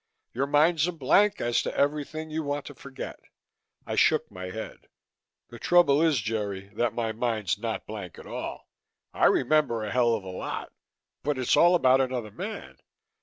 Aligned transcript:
Your 0.33 0.47
mind's 0.47 0.87
a 0.87 0.91
blank 0.91 1.39
as 1.39 1.61
to 1.61 1.77
everything 1.77 2.31
you 2.31 2.41
want 2.41 2.65
to 2.65 2.73
forget." 2.73 3.19
I 3.85 3.93
shook 3.93 4.31
my 4.31 4.45
head. 4.49 4.87
"The 5.49 5.59
trouble 5.59 6.01
is, 6.01 6.21
Jerry, 6.21 6.69
that 6.69 6.95
my 6.95 7.11
mind's 7.11 7.59
not 7.59 7.85
blank 7.85 8.17
at 8.17 8.25
all. 8.25 8.67
I 9.13 9.27
remember 9.27 9.83
a 9.83 9.91
hell 9.91 10.15
of 10.15 10.23
a 10.23 10.29
lot 10.29 10.73
but 11.21 11.37
it's 11.37 11.55
all 11.55 11.75
about 11.75 12.01
another 12.01 12.31
man." 12.31 12.79